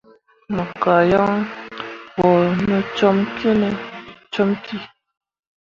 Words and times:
Me 0.53 0.63
gah 0.81 1.03
yan 1.11 1.33
bo 2.15 2.29
no 2.67 2.77
com 2.95 3.17
kine 3.37 3.69
comki. 4.33 4.77